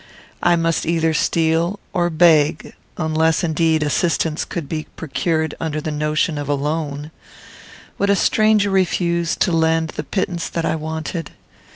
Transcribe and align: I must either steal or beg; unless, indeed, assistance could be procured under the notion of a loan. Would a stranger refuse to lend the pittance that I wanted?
I 0.41 0.55
must 0.55 0.87
either 0.87 1.13
steal 1.13 1.79
or 1.93 2.09
beg; 2.09 2.73
unless, 2.97 3.43
indeed, 3.43 3.83
assistance 3.83 4.45
could 4.45 4.67
be 4.67 4.87
procured 4.95 5.53
under 5.59 5.79
the 5.79 5.91
notion 5.91 6.39
of 6.39 6.49
a 6.49 6.55
loan. 6.55 7.11
Would 7.99 8.09
a 8.09 8.15
stranger 8.15 8.71
refuse 8.71 9.35
to 9.35 9.51
lend 9.51 9.89
the 9.89 10.03
pittance 10.03 10.49
that 10.49 10.65
I 10.65 10.75
wanted? 10.75 11.33